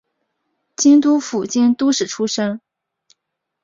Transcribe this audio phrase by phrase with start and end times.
[0.75, 2.59] 京都府京都市出身。